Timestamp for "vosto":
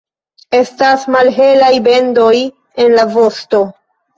3.19-3.63